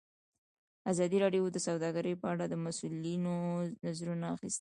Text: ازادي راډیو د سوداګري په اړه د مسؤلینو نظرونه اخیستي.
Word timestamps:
ازادي 0.91 1.17
راډیو 1.23 1.43
د 1.55 1.57
سوداګري 1.67 2.13
په 2.21 2.27
اړه 2.33 2.45
د 2.47 2.55
مسؤلینو 2.65 3.35
نظرونه 3.85 4.25
اخیستي. 4.35 4.49